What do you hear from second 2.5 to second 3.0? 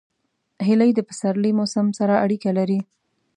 لري